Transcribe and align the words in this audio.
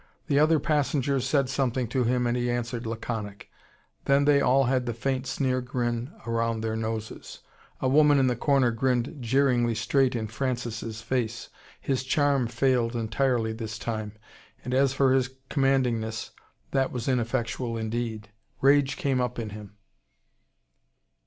The 0.25 0.39
other 0.39 0.57
passengers 0.59 1.27
said 1.29 1.47
something 1.47 1.87
to 1.89 2.05
him, 2.05 2.25
and 2.25 2.35
he 2.35 2.49
answered 2.49 2.87
laconic. 2.87 3.51
Then 4.05 4.25
they 4.25 4.41
all 4.41 4.63
had 4.63 4.87
the 4.87 4.95
faint 4.95 5.27
sneer 5.27 5.61
grin 5.61 6.11
round 6.25 6.63
their 6.63 6.75
noses. 6.75 7.41
A 7.81 7.87
woman 7.87 8.17
in 8.17 8.25
the 8.25 8.35
corner 8.35 8.71
grinned 8.71 9.17
jeeringly 9.21 9.75
straight 9.75 10.15
in 10.15 10.25
Francis' 10.27 11.03
face. 11.03 11.49
His 11.79 12.03
charm 12.03 12.47
failed 12.47 12.95
entirely 12.95 13.53
this 13.53 13.77
time: 13.77 14.13
and 14.65 14.73
as 14.73 14.91
for 14.91 15.13
his 15.13 15.29
commandingness, 15.51 16.31
that 16.71 16.91
was 16.91 17.07
ineffectual 17.07 17.77
indeed. 17.77 18.31
Rage 18.59 18.97
came 18.97 19.21
up 19.21 19.37
in 19.37 19.51
him. 19.51 19.75